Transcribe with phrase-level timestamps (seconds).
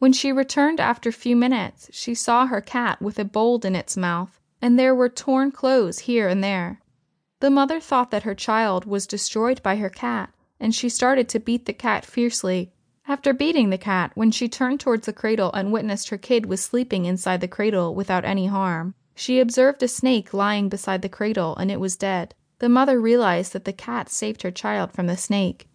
[0.00, 3.76] When she returned after a few minutes, she saw her cat with a bowl in
[3.76, 6.80] its mouth, and there were torn clothes here and there.
[7.40, 11.38] The mother thought that her child was destroyed by her cat, and she started to
[11.38, 12.72] beat the cat fiercely.
[13.06, 16.62] After beating the cat, when she turned towards the cradle and witnessed her kid was
[16.62, 21.54] sleeping inside the cradle without any harm, she observed a snake lying beside the cradle,
[21.56, 22.34] and it was dead.
[22.60, 25.68] The mother realized that the cat saved her child from the snake.